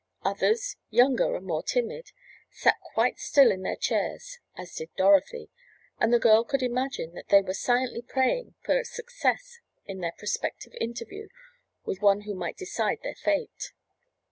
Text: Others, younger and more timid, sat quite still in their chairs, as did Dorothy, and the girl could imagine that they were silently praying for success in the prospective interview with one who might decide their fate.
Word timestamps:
Others, 0.23 0.77
younger 0.89 1.35
and 1.35 1.45
more 1.45 1.61
timid, 1.61 2.07
sat 2.49 2.79
quite 2.81 3.19
still 3.19 3.51
in 3.51 3.61
their 3.61 3.75
chairs, 3.75 4.39
as 4.57 4.73
did 4.73 4.89
Dorothy, 4.95 5.51
and 5.99 6.11
the 6.11 6.17
girl 6.17 6.43
could 6.43 6.63
imagine 6.63 7.13
that 7.13 7.27
they 7.29 7.43
were 7.43 7.53
silently 7.53 8.01
praying 8.01 8.55
for 8.63 8.83
success 8.83 9.59
in 9.85 9.99
the 9.99 10.11
prospective 10.17 10.73
interview 10.81 11.27
with 11.85 12.01
one 12.01 12.21
who 12.21 12.33
might 12.33 12.57
decide 12.57 13.01
their 13.03 13.13
fate. 13.13 13.73